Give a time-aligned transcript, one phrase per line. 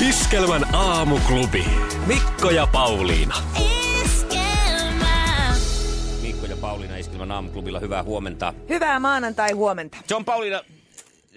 [0.00, 1.64] Iskelmän aamuklubi.
[2.06, 3.34] Mikko ja Pauliina.
[6.22, 8.54] Mikko ja Pauliina Iskelmän aamuklubilla, hyvää huomenta.
[8.68, 9.96] Hyvää maanantai huomenta.
[10.10, 10.60] John Pauliina,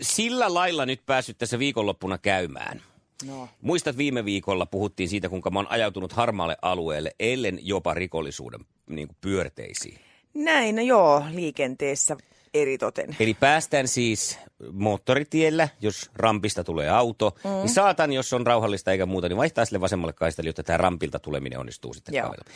[0.01, 2.81] sillä lailla nyt päässyt tässä viikonloppuna käymään.
[3.25, 3.49] No.
[3.61, 9.07] Muistat viime viikolla puhuttiin siitä, kuinka mä oon ajautunut harmaalle alueelle, ellen jopa rikollisuuden niin
[9.07, 9.99] kuin pyörteisiin.
[10.33, 12.17] Näin, no joo, liikenteessä
[12.61, 13.15] eritoten.
[13.19, 14.39] Eli päästään siis
[14.71, 17.49] moottoritiellä, jos rampista tulee auto, mm.
[17.49, 21.19] niin saatan, jos on rauhallista eikä muuta, niin vaihtaa sille vasemmalle kaistalle, jotta tämä rampilta
[21.19, 22.23] tuleminen onnistuu sitten Joo.
[22.25, 22.51] kaverilla.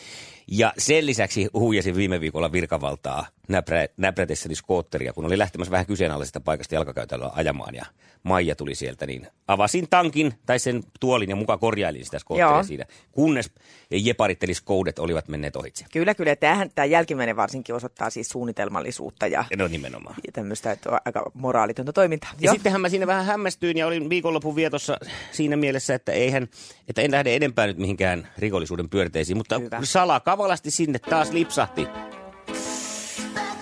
[0.47, 6.39] Ja sen lisäksi huijasin viime viikolla virkavaltaa näprä, näprätessäni skootteria, kun oli lähtemässä vähän kyseenalaisesta
[6.39, 7.85] paikasta jalkakäytävällä ajamaan ja
[8.23, 12.63] Maija tuli sieltä, niin avasin tankin tai sen tuolin ja muka korjailin sitä skootteria Joo.
[12.63, 13.51] siinä, kunnes
[13.91, 15.85] jeparit skoudet olivat menneet ohitse.
[15.91, 16.35] Kyllä, kyllä.
[16.35, 19.90] Tämähän, tämä jälkimmäinen varsinkin osoittaa siis suunnitelmallisuutta ja, No nimenomaan.
[20.25, 22.29] Ja tämmöistä että on aika moraalitonta toimintaa.
[22.39, 22.53] Ja Joo.
[22.53, 24.97] sittenhän mä siinä vähän hämmästyin ja olin viikonlopun vietossa
[25.31, 26.47] siinä mielessä, että eihän,
[26.87, 29.79] että en lähde edempää nyt mihinkään rikollisuuden pyörteisiin, mutta Hyvä.
[29.83, 31.87] sala kavalasti sinne taas lipsahti.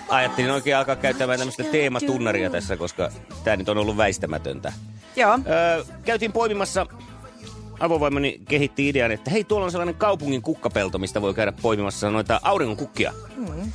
[0.09, 3.11] Ajattelin oikein alkaa käyttämään tämmöistä teematunnaria tässä, koska
[3.43, 4.73] tämä nyt on ollut väistämätöntä.
[5.15, 5.39] Joo.
[5.47, 6.85] Öö, käytiin poimimassa,
[7.79, 12.39] avovoimani kehitti idean, että hei tuolla on sellainen kaupungin kukkapelto, mistä voi käydä poimimassa noita
[12.43, 13.13] auringonkukkia.
[13.35, 13.71] Mm.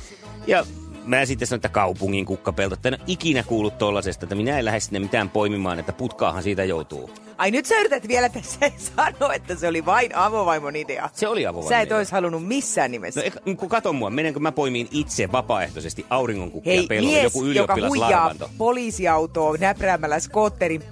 [0.47, 0.65] Ja
[1.05, 4.65] mä sitten sanoin, että kaupungin kukkapelto, että en ole ikinä kuullut tollasesta, että minä en
[4.65, 7.09] lähde sinne mitään poimimaan, että putkaahan siitä joutuu.
[7.37, 11.09] Ai nyt sä yrität vielä tässä sanoa, että se oli vain avovaimon idea.
[11.13, 11.97] Se oli avovaimon Sä et idea.
[11.97, 13.21] olisi halunnut missään nimessä.
[13.21, 17.45] No eka- kun kato mua, menenkö mä poimiin itse vapaaehtoisesti auringonkukkia Hei, pellolle, mies, joku
[17.45, 20.83] joka huijaa poliisiautoa näpräämällä skootterin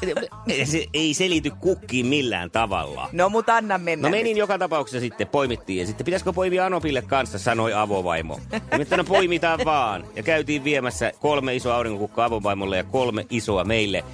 [0.00, 0.36] peräloota.
[0.64, 3.08] Se ei selity kukkiin millään tavalla.
[3.12, 4.36] No mut anna mennä No menin nyt.
[4.36, 5.78] joka tapauksessa sitten, poimittiin.
[5.80, 8.40] Ja sitten pitäisikö poimia Anopille kanssa, sanoi avovaimo.
[8.78, 10.04] Nyt no poimitaan vaan.
[10.16, 14.04] Ja käytiin viemässä kolme isoa aurinkokukkaa avovaimolle ja kolme isoa meille.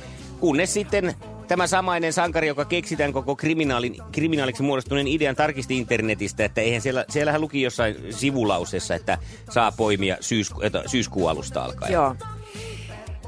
[0.41, 1.15] Kunnes sitten
[1.49, 6.81] tämä samainen sankari, joka keksi tämän koko kriminaalin, kriminaaliksi muodostuneen idean, tarkisti internetistä, että eihän
[6.81, 9.19] siellä, siellähän luki jossain sivulauseessa, että
[9.51, 11.93] saa poimia syysku, että syyskuun alusta alkaen.
[11.93, 12.17] Joo.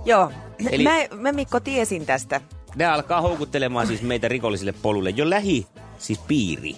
[0.05, 0.33] Joo.
[0.71, 0.85] Eli-.
[0.85, 2.41] Mä, mä Mikko tiesin tästä.
[2.75, 5.11] Nämä alkaa houkuttelemaan siis meitä rikollisille polulle.
[5.11, 5.67] Jo lähi,
[5.99, 6.77] siis piiri.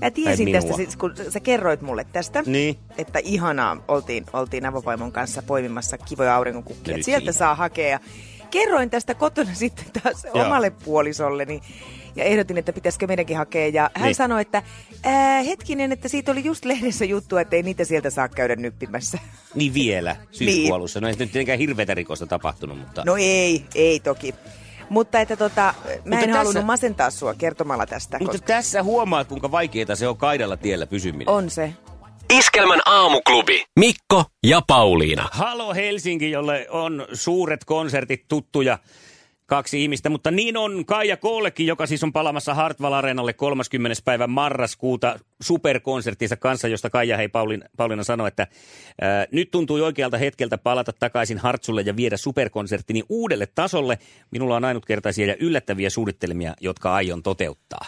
[0.00, 2.78] Mä tiesin tästä, siis, kun sä kerroit mulle tästä, Niin.
[2.98, 6.94] että ihanaa oltiin, oltiin avovaimon kanssa poimimassa kivoja aurinkokukkia.
[7.02, 7.32] Sieltä siinä.
[7.32, 8.00] saa hakea.
[8.50, 10.46] Kerroin tästä kotona sitten taas Joo.
[10.46, 11.60] omalle puolisolleni
[12.18, 13.68] ja ehdotin, että pitäisikö meidänkin hakea.
[13.68, 14.14] Ja hän Niin.
[14.14, 14.62] sanoi, että
[15.04, 19.18] ää, hetkinen, että siitä oli just lehdessä juttu, että ei niitä sieltä saa käydä nyppimässä.
[19.54, 20.74] Niin vielä syyskuun Niin.
[20.74, 21.00] alussa.
[21.00, 23.02] No ei nyt tietenkään hirveätä rikosta tapahtunut, mutta...
[23.06, 24.34] No ei, ei toki.
[24.90, 28.82] Mutta että tota, mä Mutta en tässä- halunnut masentaa sua kertomalla tästä, Mutta koska tässä
[28.82, 31.28] huomaat, kuinka vaikeaa se on kaidalla tiellä pysyminen.
[31.28, 31.72] on se.
[32.32, 33.64] Iskelmän aamuklubi.
[33.78, 35.28] Mikko ja Pauliina.
[35.32, 38.78] Halo Helsinki, jolle on suuret konsertit tuttuja
[39.48, 44.02] kaksi ihmistä, mutta niin on Kaija Koollekin, joka siis on palamassa Hartwall Areenalle 30.
[44.04, 48.46] päivä marraskuuta superkonserttinsa kanssa, josta Kaija hei Paulin, Pauliina sanoi, että
[49.00, 53.98] ää, nyt tuntui oikealta hetkeltä palata takaisin Hartsulle ja viedä superkonserttini uudelle tasolle.
[54.30, 57.86] Minulla on ainutkertaisia ja yllättäviä suunnitelmia, jotka aion toteuttaa.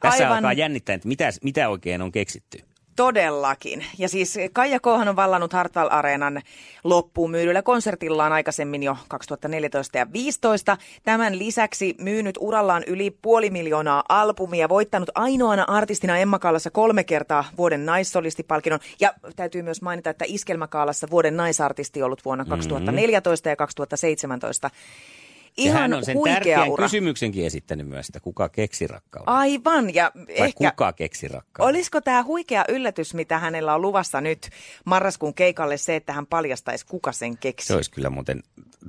[0.00, 0.36] Tässä Aivan.
[0.36, 2.73] alkaa jännittää, että mitä, mitä oikein on keksitty.
[2.96, 3.84] Todellakin.
[3.98, 6.42] Ja siis Kaija Koohan on vallannut Hartwall Areenan
[6.84, 10.76] loppuun myydyllä konsertillaan aikaisemmin jo 2014 ja 2015.
[11.02, 17.44] Tämän lisäksi myynyt urallaan yli puoli miljoonaa albumia, voittanut ainoana artistina Emma Kaalassa kolme kertaa
[17.56, 18.80] vuoden naissolistipalkinnon.
[19.00, 24.70] Ja täytyy myös mainita, että Iskelmäkaalassa vuoden naisartisti ollut vuonna 2014 ja 2017.
[25.56, 26.84] Ja Ihan hän on sen tärkeän ura.
[26.84, 29.28] kysymyksenkin esittänyt myös, että kuka keksi rakkauden.
[29.28, 30.70] Aivan, ja Vai ehkä...
[30.70, 31.74] kuka keksi rakkauden?
[31.74, 34.50] Olisiko tämä huikea yllätys, mitä hänellä on luvassa nyt
[34.84, 37.66] marraskuun keikalle, se, että hän paljastaisi, kuka sen keksi?
[37.66, 38.42] Se olisi kyllä muuten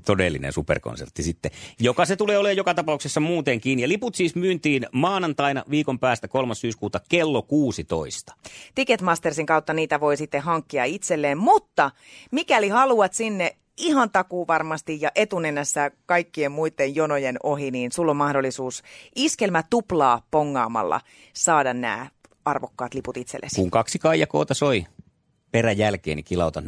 [0.06, 3.80] todellinen superkonsertti sitten, joka se tulee olemaan joka tapauksessa muutenkin.
[3.80, 6.56] Ja liput siis myyntiin maanantaina viikon päästä 3.
[6.56, 8.36] syyskuuta kello 16.
[8.76, 11.92] Ticketmastersin kautta niitä voi sitten hankkia itselleen, mutta
[12.32, 18.18] mikäli haluat sinne ihan takuu varmasti ja etunenässä kaikkien muiden jonojen ohi, niin sulla on
[18.18, 18.84] mahdollisuus
[19.16, 21.02] iskelmä tuplaa pongaamalla
[21.34, 22.08] saada nämä
[22.46, 23.56] arvokkaat liput itsellesi.
[23.56, 24.86] Kun kaksi kaijakoota soi
[25.52, 26.64] peräjälkeen, niin kilauta 020366800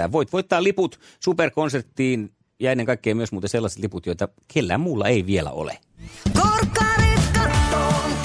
[0.00, 5.08] ja voit voittaa liput superkonserttiin ja ennen kaikkea myös muuten sellaiset liput, joita kellään muulla
[5.08, 5.78] ei vielä ole.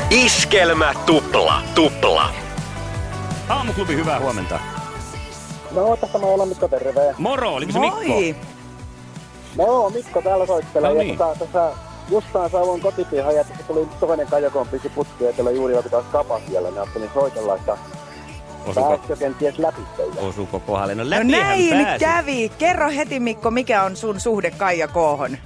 [0.09, 2.33] Iskelmä tupla tupla.
[3.49, 4.80] Aamuklubi, hyvää huomenta.
[5.75, 7.15] No, tässä mä olen Mikko, terve.
[7.17, 7.97] Moro, oliko se Mikko?
[8.07, 8.35] Moi!
[9.57, 10.89] No, Mikko täällä soittelee.
[10.93, 11.09] No niin.
[11.09, 11.71] Ja tota, tässä
[12.09, 16.39] justaan saavuin kotipihan ja tässä tuli tuli kajakon pisi putki ja teillä juuri taas kapa
[16.49, 16.69] siellä.
[16.69, 17.77] Niin ajattelin soitella, että
[18.67, 20.21] Osuko, pääsikö kenties läpi teille.
[20.21, 20.95] osuko kohdalle?
[20.95, 21.99] No No näin pääsi.
[22.05, 22.49] kävi.
[22.57, 25.37] Kerro heti Mikko, mikä on sun suhde Kaija Koohon?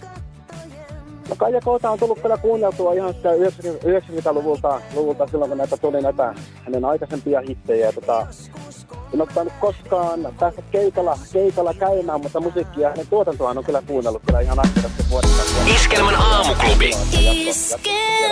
[1.30, 3.88] No Kajakoota on tullut kyllä kuunneltua ihan sitä 90
[4.30, 6.34] 90-luvulta luvulta silloin, kun näitä tuli näitä
[6.66, 7.86] hänen aikaisempia hittejä.
[7.86, 8.28] Ja tota,
[9.14, 13.82] en ole tainnut koskaan päästä keikalla, keikalla käymään, mutta musiikkia ja hänen tuotantoaan on kyllä
[13.88, 15.44] kuunnellut kyllä ihan ahkerasti vuodesta.
[15.76, 16.92] Iskelmän aamuklubi.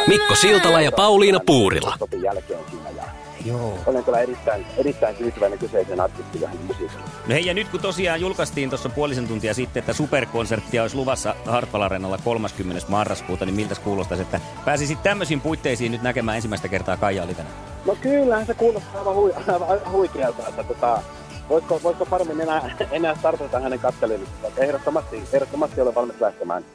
[0.07, 1.97] Mikko Siltala ja Pauliina Puurila.
[2.21, 3.03] Jälkeen siinä ja
[3.45, 3.79] Joo.
[3.85, 7.01] olen kyllä erittäin, erittäin tyytyväinen kyseisen artistin ja hänen musiikkiin.
[7.01, 11.35] No hei, ja nyt kun tosiaan julkaistiin tuossa puolisen tuntia sitten, että superkonserttia olisi luvassa
[11.45, 12.85] Hartwall Arenalla 30.
[12.87, 17.49] marraskuuta, niin miltä kuulostaisi, että pääsisit tämmöisiin puitteisiin nyt näkemään ensimmäistä kertaa Kaija Olivena?
[17.85, 21.01] No kyllähän se kuulostaa aivan, hui, aivan, huikealta, että tota,
[21.49, 24.53] voisiko, voisiko paremmin enää, enää startata hänen katselemistaan.
[24.57, 26.65] Ehdottomasti, ehdottomasti olen valmis lähtemään,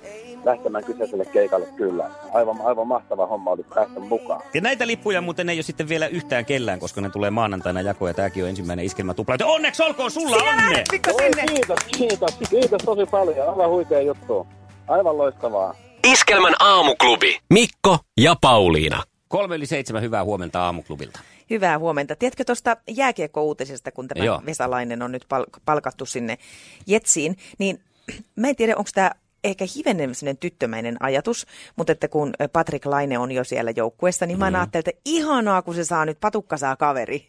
[0.45, 2.11] lähtemään kyseiselle keikalle kyllä.
[2.33, 4.43] Aivan, aivan mahtava homma oli päästä mukaan.
[4.55, 8.11] Ja näitä lippuja muuten ei ole sitten vielä yhtään kellään, koska ne tulee maanantaina jakoon
[8.11, 9.37] ja tämäkin on ensimmäinen iskelmä tupla.
[9.45, 10.85] Onneksi olkoon sulla Sinä onne!
[11.13, 13.49] Oi, kiitos, kiitos, kiitos tosi paljon.
[13.49, 14.47] Aivan huikea juttu.
[14.89, 15.75] Aivan loistavaa.
[16.07, 17.39] Iskelmän aamuklubi.
[17.51, 19.03] Mikko ja Pauliina.
[19.29, 21.21] Kolme yli seitsemän hyvää huomenta aamuklubilta.
[21.51, 22.17] Hyvää huomenta.
[22.17, 24.43] Tiedätkö tuosta jääkiekko-uutisesta, kun tämä Joo.
[24.47, 26.39] Vesalainen on nyt pal- palkattu sinne
[26.87, 27.81] Jetsiin, niin
[28.41, 29.11] mä en tiedä, onko tämä
[29.45, 31.47] ehkä hivenen tyttömäinen ajatus,
[31.77, 34.57] mutta että kun Patrick Laine on jo siellä joukkueessa, niin mä mm.
[34.57, 37.29] ajattelin, että ihanaa, kun se saa nyt, patukka saa kaveri.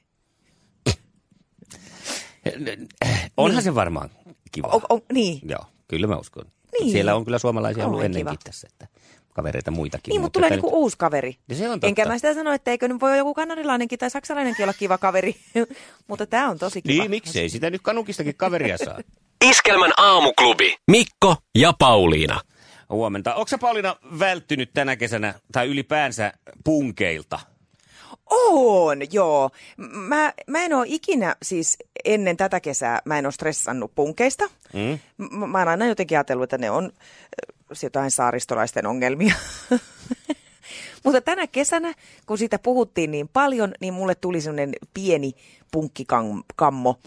[3.37, 4.09] Onhan se varmaan
[4.51, 4.67] kiva.
[4.67, 5.39] O, o, niin.
[5.49, 6.45] Joo, kyllä mä uskon.
[6.79, 6.91] Niin.
[6.91, 8.41] Siellä on kyllä suomalaisia ollut On ennenkin kiva.
[8.43, 8.87] tässä, että
[9.39, 10.11] kavereita muitakin.
[10.11, 11.37] Niin, mutta tulee niinku nyt- uusi kaveri.
[11.49, 11.87] Ja se on totta.
[11.87, 15.35] Enkä mä sitä sano, että eikö nyt voi joku kanadilainenkin tai saksalainenkin olla kiva kaveri,
[16.07, 17.01] mutta tämä on tosi kiva.
[17.01, 18.99] Niin, miksei sitä nyt kanukistakin kaveria saa.
[19.49, 20.75] Iskelmän aamuklubi.
[20.91, 22.41] Mikko ja Pauliina.
[22.89, 23.35] Huomenta.
[23.35, 26.33] Onko Pauliina välttynyt tänä kesänä tai ylipäänsä
[26.63, 27.39] punkeilta?
[28.31, 29.49] On, joo.
[29.77, 34.49] Mä, mä en ole ikinä, siis ennen tätä kesää, mä en ole stressannut punkeista.
[34.73, 34.99] Mm?
[35.17, 36.91] M- mä oon aina jotenkin ajatellut, että ne on
[37.83, 39.35] jotain saaristolaisten ongelmia.
[41.03, 41.93] Mutta tänä kesänä,
[42.25, 45.33] kun siitä puhuttiin niin paljon, niin mulle tuli semmoinen pieni
[45.71, 46.99] punkkikammo.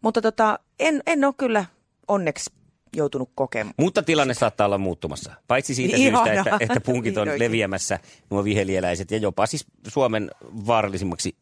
[0.00, 1.64] Mutta tota, en, en ole kyllä
[2.08, 2.50] onneksi
[2.96, 3.74] joutunut kokemaan.
[3.78, 5.34] Mutta tilanne saattaa olla muuttumassa.
[5.48, 6.24] Paitsi siitä Ihanaa.
[6.24, 7.44] syystä, että, että punkit on Vihdoinkin.
[7.46, 7.98] leviämässä,
[8.30, 10.30] nuo viheliäläiset, ja jopa siis Suomen
[10.66, 11.36] vaarallisimmaksi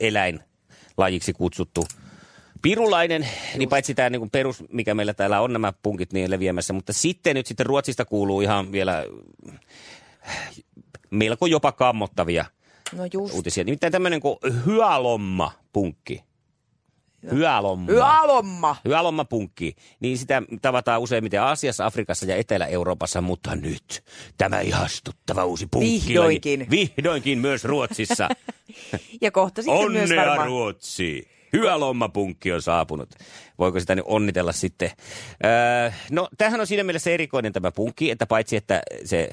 [0.00, 1.84] eläinlajiksi kutsuttu
[2.62, 6.92] pirulainen, niin paitsi tämä niin perus, mikä meillä täällä on nämä punkit niin leviämässä, mutta
[6.92, 9.04] sitten nyt sitten Ruotsista kuuluu ihan vielä
[11.10, 12.44] melko jopa kammottavia
[12.96, 13.34] No just.
[13.34, 13.64] uutisia.
[13.64, 14.36] Nimittäin tämmöinen kuin
[14.66, 16.22] hyalomma-punkki.
[17.32, 17.92] Hyalomma.
[17.92, 18.76] Hyalomma!
[18.84, 24.04] Hyalommapunkki, niin sitä tavataan useimmiten Aasiassa, Afrikassa ja Etelä-Euroopassa, mutta nyt
[24.38, 26.02] tämä ihastuttava uusi punkki.
[26.08, 26.66] Vihdoinkin.
[26.70, 28.28] Vihdoinkin myös Ruotsissa.
[29.20, 30.48] Ja kohta sitten myös Onnea varmaan...
[30.48, 31.28] Ruotsi!
[31.52, 33.08] Hyalommapunkki on saapunut.
[33.58, 34.90] Voiko sitä nyt onnitella sitten?
[35.44, 39.30] Öö, no, tämähän on siinä mielessä erikoinen tämä punkki, että paitsi että se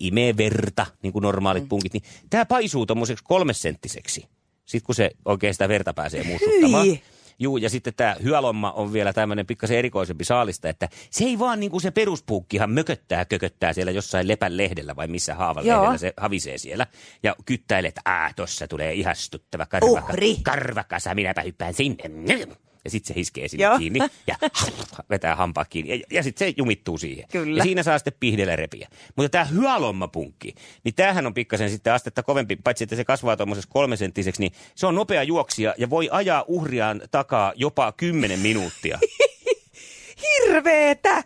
[0.00, 1.68] imee verta, niin kuin normaalit mm.
[1.68, 4.28] punkit, niin tämä paisuu tuommoiseksi kolmesenttiseksi.
[4.66, 6.86] Sitten kun se oikein sitä verta pääsee mussuttamaan.
[6.86, 7.02] Hyi.
[7.40, 11.60] Juu, ja sitten tämä hyalomma on vielä tämmöinen pikkasen erikoisempi saalista, että se ei vaan
[11.60, 16.14] niin kuin se peruspuukkihan mököttää, kököttää siellä jossain lepän lehdellä vai missä haavan lehdellä se
[16.16, 16.86] havisee siellä.
[17.22, 20.36] Ja kyttäilee, että ää, tossa tulee ihastuttava karvaka, Uhri.
[20.42, 22.04] karvakasa, minäpä hyppään sinne.
[22.84, 23.78] Ja sitten se hiskee sinne Joo.
[23.78, 24.36] kiinni ja
[25.10, 25.98] vetää hampaa kiinni.
[25.98, 27.24] Ja, ja sitten se jumittuu siihen.
[27.32, 27.58] Kyllä.
[27.58, 28.88] Ja siinä saa sitten pihdellä repiä.
[29.16, 33.70] Mutta tämä hyalommapunkki, niin tämähän on pikkasen sitten astetta kovempi, paitsi että se kasvaa tuommoisessa
[33.72, 38.98] kolmesenttiseksi, niin se on nopea juoksija ja voi ajaa uhriaan takaa jopa 10 minuuttia.
[40.22, 41.24] Hirveetä!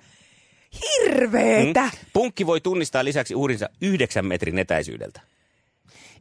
[0.82, 1.82] Hirveetä!
[1.82, 1.90] Mm.
[2.12, 5.20] Punkki voi tunnistaa lisäksi uhrinsa yhdeksän metrin etäisyydeltä.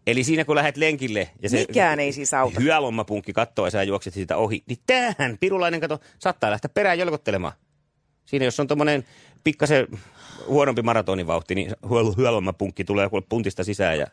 [0.08, 2.60] Eli siinä kun lähdet lenkille ja se Mikään ei siis auta.
[2.60, 7.54] hyalommapunkki kattoo ja sä juokset siitä ohi, niin tähän pirulainen kato saattaa lähteä perään jolkottelemaan.
[8.26, 9.06] Siinä jos on tommonen
[9.44, 9.88] pikkasen
[10.48, 11.72] huonompi maratonivauhti, niin
[12.18, 14.08] hyalommapunkki tulee puntista sisään ja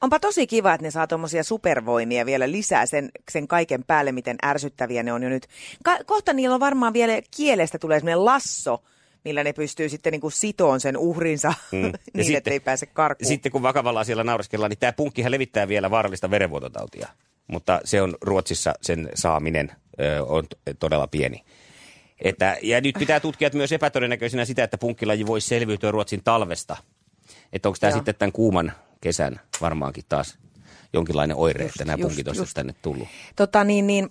[0.00, 4.36] Onpa tosi kiva, että ne saa tuommoisia supervoimia vielä lisää sen, sen kaiken päälle, miten
[4.44, 5.46] ärsyttäviä ne on jo nyt.
[5.84, 8.82] Ka- kohta niillä on varmaan vielä kielestä tulee semmoinen lasso,
[9.24, 11.82] millä ne pystyy sitten niinku sitoon sen uhrinsa mm.
[11.82, 13.28] Ja niin, sitten, että ei pääse karkuun.
[13.28, 17.08] Sitten kun vakavalla asialla naureskellaan, niin tämä punkkihan levittää vielä vaarallista verenvuototautia.
[17.46, 20.44] Mutta se on Ruotsissa sen saaminen ö, on
[20.78, 21.44] todella pieni.
[22.20, 26.76] Että, ja nyt pitää tutkia myös epätodennäköisenä sitä, että punkkilaji voisi selviytyä Ruotsin talvesta.
[27.52, 27.96] Että onko tämä Joo.
[27.98, 30.38] sitten tämän kuuman, kesän varmaankin taas
[30.92, 32.54] jonkinlainen oire, Just, että nämä just, punkit olisi just.
[32.54, 33.08] tänne tullut.
[33.36, 34.10] Tota niin, niin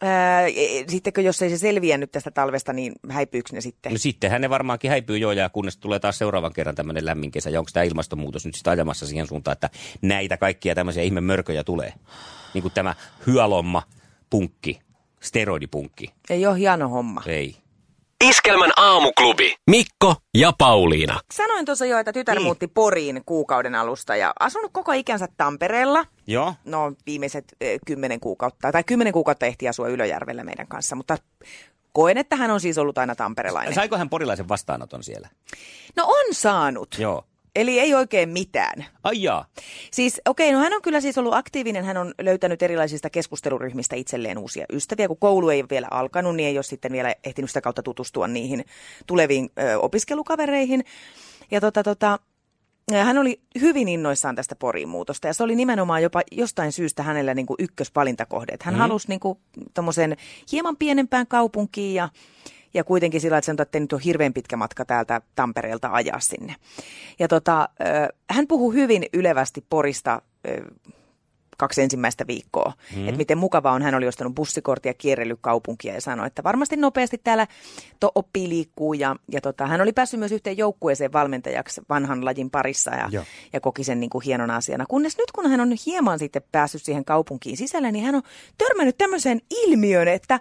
[0.00, 3.92] ää, e- sittenkö jos ei se selviä nyt tästä talvesta, niin häipyykö ne sitten?
[3.92, 7.50] No sittenhän ne varmaankin häipyy jo ja kunnes tulee taas seuraavan kerran tämmöinen lämmin kesä.
[7.50, 9.70] Ja onko tämä ilmastonmuutos nyt sitten ajamassa siihen suuntaan, että
[10.02, 11.92] näitä kaikkia tämmöisiä ihme mörköjä tulee?
[12.54, 12.94] Niin kuin tämä
[13.26, 13.82] hyalomma
[14.30, 14.80] punkki,
[15.20, 16.06] steroidipunkki.
[16.30, 17.22] Ei ole hieno homma.
[17.26, 17.63] Ei.
[18.28, 19.54] Iskelmän aamuklubi.
[19.70, 21.20] Mikko ja Pauliina.
[21.32, 22.44] Sanoin tuossa jo, että tytär Niin.
[22.44, 26.04] muutti Poriin kuukauden alusta ja asunut koko ikänsä Tampereella.
[26.26, 26.54] Joo.
[26.64, 31.16] No viimeiset eh, kymmenen kuukautta, tai kymmenen kuukautta ehti asua Ylöjärvellä meidän kanssa, mutta
[31.92, 33.74] koen, että hän on siis ollut aina tamperelainen.
[33.74, 35.28] Saiko hän porilaisen vastaanoton siellä?
[35.96, 36.96] No on saanut.
[36.98, 37.24] Joo.
[37.54, 38.86] Eli ei oikein mitään.
[39.04, 39.46] Ai jaa.
[39.90, 44.38] Siis okei, no hän on kyllä siis ollut aktiivinen, hän on löytänyt erilaisista keskusteluryhmistä itselleen
[44.38, 45.08] uusia ystäviä.
[45.08, 48.28] Kun koulu ei ole vielä alkanut, niin ei ole sitten vielä ehtinyt sitä kautta tutustua
[48.28, 48.64] niihin
[49.06, 50.84] tuleviin ö, opiskelukavereihin.
[51.50, 52.18] Ja tota, tota,
[52.92, 57.34] hän oli hyvin innoissaan tästä Poriin muutosta ja se oli nimenomaan jopa jostain syystä hänellä
[57.34, 58.56] niin kuin ykkösvalintakohde.
[58.62, 58.78] Hän mm.
[58.78, 59.38] halusi niin kuin
[59.74, 60.16] tommosen
[60.52, 62.08] hieman pienempään kaupunkiin ja,
[62.74, 66.54] ja kuitenkin sillä, että sanotaan, että nyt on hirveän pitkä matka täältä Tampereelta ajaa sinne.
[67.18, 67.68] Ja tota,
[68.30, 70.22] hän puhuu hyvin ylevästi Porista
[71.56, 72.72] kaksi ensimmäistä viikkoa.
[72.96, 73.08] Mm.
[73.08, 77.20] Että miten mukavaa on, hän oli ostanut bussikorttia, kierrellyt kaupunkia ja sanoi, että varmasti nopeasti
[77.24, 77.46] täällä
[78.00, 78.94] to oppii liikkuu.
[78.94, 83.24] Ja, ja tota, hän oli päässyt myös yhteen joukkueeseen valmentajaksi vanhan lajin parissa ja, Joo.
[83.52, 84.86] ja koki sen niin kuin hienon asiana.
[84.88, 88.22] Kunnes nyt kun hän on hieman sitten päässyt siihen kaupunkiin sisälle, niin hän on
[88.58, 90.40] törmännyt tämmöiseen ilmiöön, että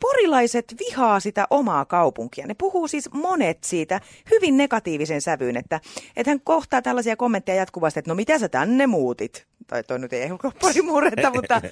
[0.00, 2.46] porilaiset vihaa sitä omaa kaupunkia.
[2.46, 4.00] Ne puhuu siis monet siitä
[4.30, 5.80] hyvin negatiivisen sävyyn, että,
[6.16, 9.46] että hän kohtaa tällaisia kommentteja jatkuvasti, että no mitä sä tänne muutit?
[9.66, 11.62] Tai toi nyt ei ole pari murretta, mutta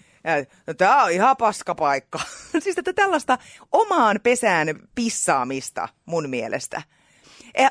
[0.66, 2.20] no, tämä on ihan paskapaikka.
[2.62, 3.38] siis että tällaista
[3.72, 6.82] omaan pesään pissaamista mun mielestä.
[7.58, 7.70] Ja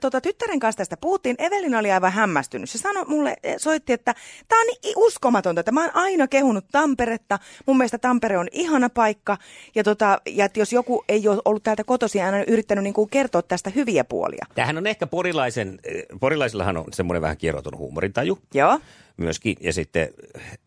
[0.00, 1.36] tota, tyttären kanssa tästä puhuttiin.
[1.38, 2.70] Evelina oli aivan hämmästynyt.
[2.70, 4.14] Se sanoi mulle, soitti, että
[4.48, 7.38] tämä on niin uskomatonta, että mä oon aina kehunut Tamperetta.
[7.66, 9.38] Mun mielestä Tampere on ihana paikka.
[9.74, 13.10] Ja, tota, ja että jos joku ei ole ollut täältä kotoisin, aina yrittänyt niin kuin
[13.10, 14.46] kertoa tästä hyviä puolia.
[14.54, 18.80] Tämähän on ehkä porilaisen, eh, porilaisillahan on semmoinen vähän kierrotunut huumorintaju Joo.
[19.16, 19.56] myöskin.
[19.60, 20.08] Ja sitten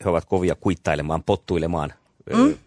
[0.05, 1.93] he ovat kovia kuittailemaan, pottuilemaan.
[2.34, 2.58] Mm.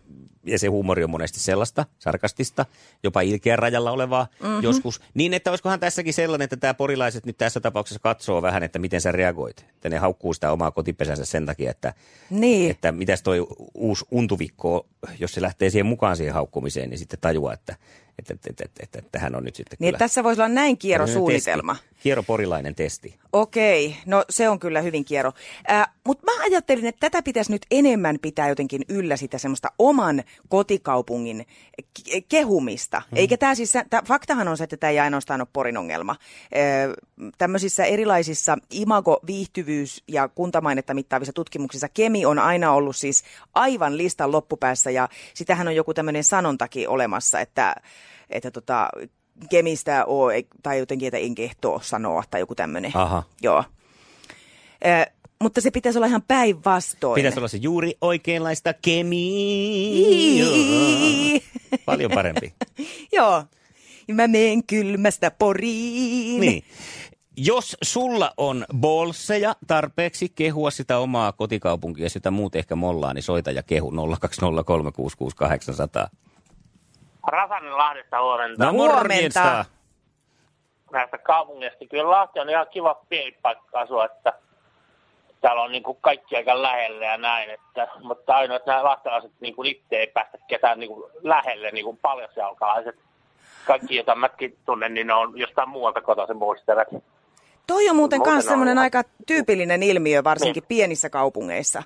[0.44, 2.66] Ja se huumori on monesti sellaista, sarkastista,
[3.02, 4.62] jopa ilkeän rajalla olevaa mm-hmm.
[4.62, 5.00] joskus.
[5.14, 9.00] Niin, että olisikohan tässäkin sellainen, että tämä porilaiset nyt tässä tapauksessa katsoo vähän, että miten
[9.00, 9.60] sä reagoit.
[9.60, 11.94] Että ne haukkuu sitä omaa kotipesänsä sen takia, että,
[12.30, 12.70] Niin.
[12.70, 14.86] että mitäs toi uusi untuvikko,
[15.18, 17.76] jos se lähtee siihen mukaan siihen haukkumiseen, niin sitten tajuaa, että,
[18.18, 20.78] että, että, että, että, että hän on nyt sitten Niin, että tässä voisi olla näin
[20.78, 21.74] kiero Tämmöinen suunnitelma.
[21.74, 21.92] Testi.
[22.02, 23.18] Kiero porilainen testi.
[23.32, 25.32] Okei, no se on kyllä hyvin kiero.
[25.70, 30.22] Äh, Mutta mä ajattelin, että tätä pitäisi nyt enemmän pitää jotenkin yllä sitä semmoista oman
[30.48, 31.46] kotikaupungin
[31.82, 33.02] ke- kehumista.
[33.10, 33.18] Hmm.
[33.18, 36.12] Eikä tämä siis, tää, faktahan on se, että tämä ei ainoastaan ole Porin ongelma.
[36.12, 43.98] Äh, tämmöisissä erilaisissa imago, viihtyvyys ja kuntamainetta mittaavissa tutkimuksissa Kemi on aina ollut siis aivan
[43.98, 47.74] listan loppupäässä ja sitähän on joku tämmöinen sanontakin olemassa, että,
[48.32, 48.88] että tota,
[49.50, 50.28] Kemistä oo,
[50.62, 52.90] tai jotenkin, että en kehtoo sanoa tai joku tämmöinen.
[52.94, 53.22] Aha.
[53.42, 53.64] Joo.
[54.86, 55.12] Ö,
[55.42, 57.14] mutta se pitäisi olla ihan päinvastoin.
[57.14, 60.50] Pitäisi olla se juuri oikeanlaista kemiaa.
[61.84, 62.54] Paljon parempi.
[63.16, 63.44] Joo.
[64.12, 66.40] Mä menen kylmästä poriin.
[66.40, 66.64] Niin.
[67.36, 73.50] Jos sulla on bolseja tarpeeksi kehua sitä omaa kotikaupunkia, sitä muut ehkä mollaa, niin soita
[73.50, 73.94] ja kehu 020366800.
[77.26, 78.64] Rasanen Lahdesta huomenta.
[78.64, 78.96] No Huomenta.
[78.98, 79.64] morjesta.
[80.92, 81.84] Näistä kaupungeista.
[81.90, 84.32] Kyllä Lahti on ihan kiva pieni paikka asua, että
[85.40, 87.50] täällä on niin kuin kaikki aika lähellä ja näin.
[87.50, 91.70] Että, mutta ainoa, että nämä lahtelaiset niin kuin itse ei päästä ketään niin kuin lähelle,
[91.70, 92.96] niin kuin paljasjalkalaiset.
[93.66, 96.88] Kaikki, joita mäkin tunnen, niin ne on jostain muualta kotoisin muistavat.
[97.66, 100.68] Toi on muuten Muuten myös on semmoinen aika tyypillinen ilmiö, varsinkin Niin.
[100.68, 101.82] pienissä kaupungeissa.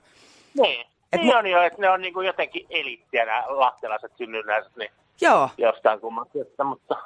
[0.61, 0.87] Niin.
[1.13, 4.77] Et niin mu- on jo, että ne on niin kuin jotenkin eliittiä nämä lahtelaiset synnynnäiset,
[4.77, 5.51] niin Joo.
[5.59, 6.97] jostain kumman syystä, mutta,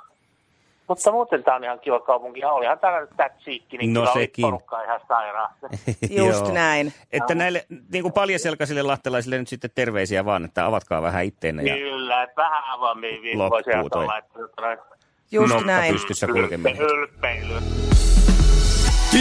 [0.89, 2.41] mutta muuten tämä on ihan kiva kaupunki.
[2.41, 4.45] Ja olihan täällä nyt tätsiikki, niin No kyllä sekin.
[4.45, 5.67] oli porukkaa ihan sairaasti.
[6.17, 6.53] Just Joo.
[6.55, 6.93] näin.
[7.13, 11.75] Että näille niin kuin paljaselkaisille lahtelaisille nyt sitten terveisiä vaan, että avatkaa vähän itteenne ja
[11.75, 14.79] Kyllä, että vähän avammin että jotain
[15.33, 15.93] Just nokka näin.
[15.93, 16.77] pystyssä kulkeminen.
[16.83, 17.55] Ylpeily.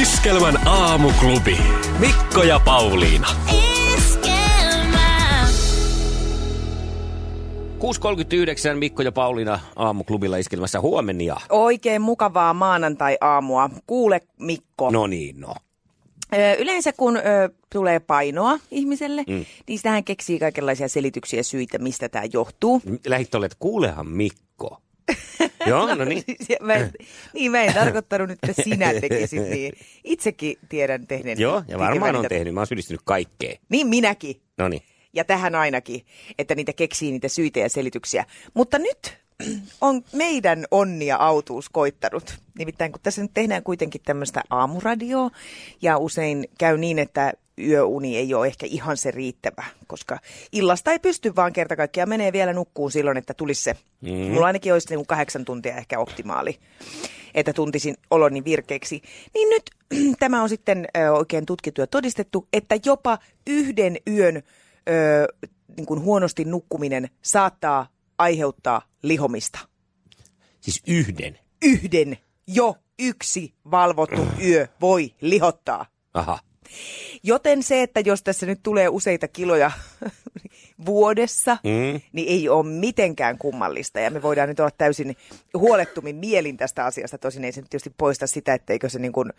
[0.02, 1.58] Iskelmän aamuklubi.
[2.00, 3.28] Mikko ja Pauliina.
[3.28, 3.69] Iskelmää.
[7.80, 11.42] 6.39 Mikko ja Pauliina aamuklubilla iskelmässä huomenna.
[11.50, 13.70] Oikein mukavaa maanantai-aamua.
[13.88, 14.90] Kuule Mikko.
[14.92, 15.56] No niin, no.
[16.34, 17.22] Ö, Yleensä kun ö,
[17.72, 19.46] tulee painoa ihmiselle, mm.
[19.68, 22.82] niin sitähän keksii kaikenlaisia selityksiä syitä, mistä tämä johtuu.
[23.08, 24.82] Lähit olet, kuulehan Mikko,
[25.68, 26.24] Joo, no niin.
[26.62, 26.92] mä en,
[27.34, 29.74] niin, mä en tarkoittanut nyt, että sinä tekisit niin.
[30.04, 31.40] Itsekin tiedän tehneen.
[31.40, 32.54] Joo, ja varmaan on tehnyt.
[32.54, 33.58] Mä oon syyllistynyt kaikkeen.
[33.70, 34.42] Niin minäkin.
[34.58, 34.82] No niin.
[35.14, 36.06] Ja tähän ainakin,
[36.40, 38.26] että niitä keksii niitä syitä ja selityksiä.
[38.54, 39.18] Mutta nyt
[39.82, 42.38] on meidän onnia autuus koittanut.
[42.58, 45.32] Nimittäin kun tässä nyt tehdään kuitenkin tämmöistä aamuradioa
[45.82, 50.20] ja usein käy niin, että yöuni ei ole ehkä ihan se riittävä, koska
[50.52, 53.76] illasta ei pysty vaan kerta kaikkiaan menee vielä nukkuun silloin, että tulisi se.
[54.02, 54.10] Mm.
[54.10, 56.60] Mulla ainakin olisi niin kahdeksan tuntia ehkä optimaali,
[57.36, 59.02] että tuntisin oloni virkeiksi.
[59.34, 59.70] Niin nyt
[60.20, 64.44] tämä on sitten oikein tutkittu ja todistettu, että jopa yhden yön
[64.90, 65.28] ö,
[65.78, 69.60] niin kuin huonosti nukkuminen saattaa aiheuttaa lihomista.
[70.62, 71.40] Siis yhden?
[71.62, 72.18] Yhden.
[72.48, 75.86] Jo yksi valvottu yö voi lihottaa.
[76.14, 76.40] Aha.
[77.24, 79.72] Joten se, että jos tässä nyt tulee useita kiloja
[80.86, 82.02] vuodessa, mm.
[82.14, 84.00] niin ei ole mitenkään kummallista.
[84.00, 85.16] Ja me voidaan nyt olla täysin
[85.54, 87.18] huolettumin mielin tästä asiasta.
[87.18, 89.34] Tosin ei se nyt tietysti poista sitä, etteikö se niin kuin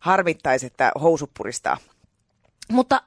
[0.00, 1.76] harmittaisi, että housut puristaa.
[2.70, 3.02] Mutta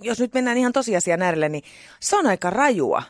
[0.00, 1.64] jos nyt mennään ihan tosiasian äärelle, niin
[2.00, 3.02] se on aika rajua.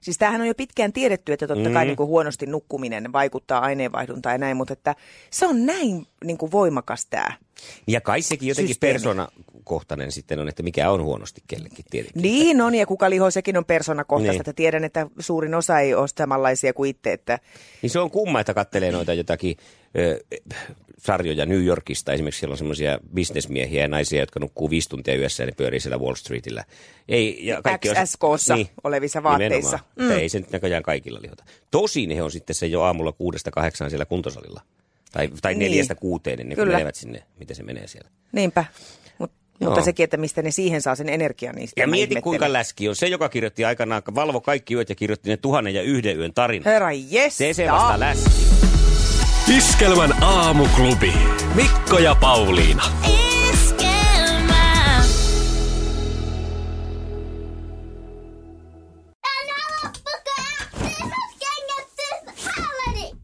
[0.00, 1.86] Siis tämähän on jo pitkään tiedetty, että totta kai mm.
[1.86, 4.94] niin kuin huonosti nukkuminen vaikuttaa aineenvaihduntaan ja näin, mutta että
[5.30, 7.32] se on näin niin kuin voimakas tämä.
[7.86, 12.22] Ja kai sekin jotenkin persoonakohtainen sitten on, että mikä on huonosti kellekin tietenkin.
[12.22, 14.32] Niin on, ja kuka liho, sekin on persoonakohtaista.
[14.32, 14.40] Niin.
[14.40, 17.12] Että tiedän, että suurin osa ei ole samanlaisia kuin itse.
[17.12, 17.38] Että...
[17.82, 19.56] Niin se on kumma, että kattelee noita jotakin
[19.98, 20.20] ö,
[20.98, 22.12] sarjoja New Yorkista.
[22.12, 25.80] Esimerkiksi siellä on semmoisia bisnesmiehiä ja naisia, jotka nukkuu viisi tuntia yössä ja ne pyörii
[25.80, 26.64] siellä Wall Streetillä.
[27.08, 29.78] Ei, ja kaikki XSKssa niin, olevissa vaatteissa.
[29.96, 30.10] Mm.
[30.10, 31.44] Ei se nyt näköjään kaikilla lihota.
[31.70, 34.60] Tosin he on sitten se jo aamulla kuudesta kahdeksaan siellä kuntosalilla.
[35.12, 35.70] Tai, tai niin.
[35.70, 38.10] neljästä kuuteen, niin kun menevät sinne, miten se menee siellä.
[38.32, 38.64] Niinpä.
[39.18, 42.88] Mut, mutta sekin, että mistä ne siihen saa sen energian, niin Ja mieti kuinka läski
[42.88, 42.96] on.
[42.96, 46.72] Se, joka kirjoitti aikanaan, valvo kaikki yöt ja kirjoitti ne tuhannen ja yhden yön tarinan.
[46.72, 47.38] Herra jes.
[47.38, 48.30] Se se vasta läski.
[49.56, 51.12] Iskelmän aamuklubi.
[51.54, 52.82] Mikko ja Pauliina.